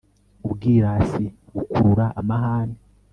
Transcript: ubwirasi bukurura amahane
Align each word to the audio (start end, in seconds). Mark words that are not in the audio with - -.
ubwirasi 0.45 1.25
bukurura 1.53 2.05
amahane 2.19 2.77